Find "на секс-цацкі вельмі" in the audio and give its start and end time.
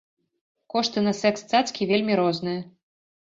1.07-2.13